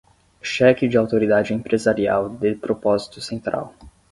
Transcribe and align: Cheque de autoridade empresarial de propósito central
Cheque 0.41 0.87
de 0.87 0.97
autoridade 0.97 1.53
empresarial 1.53 2.27
de 2.27 2.55
propósito 2.55 3.21
central 3.21 3.71